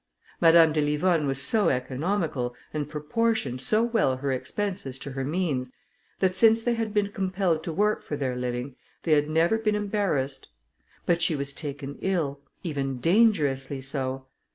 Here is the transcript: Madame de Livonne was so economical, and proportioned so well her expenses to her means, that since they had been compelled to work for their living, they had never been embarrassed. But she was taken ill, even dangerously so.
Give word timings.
Madame 0.41 0.73
de 0.73 0.81
Livonne 0.81 1.27
was 1.27 1.39
so 1.39 1.69
economical, 1.69 2.55
and 2.73 2.89
proportioned 2.89 3.61
so 3.61 3.83
well 3.83 4.17
her 4.17 4.31
expenses 4.31 4.97
to 4.97 5.11
her 5.11 5.23
means, 5.23 5.71
that 6.17 6.35
since 6.35 6.63
they 6.63 6.73
had 6.73 6.91
been 6.91 7.11
compelled 7.11 7.63
to 7.63 7.71
work 7.71 8.01
for 8.01 8.15
their 8.15 8.35
living, 8.35 8.75
they 9.03 9.11
had 9.11 9.29
never 9.29 9.59
been 9.59 9.75
embarrassed. 9.75 10.47
But 11.05 11.21
she 11.21 11.35
was 11.35 11.53
taken 11.53 11.99
ill, 12.01 12.39
even 12.63 12.97
dangerously 12.97 13.79
so. 13.79 14.25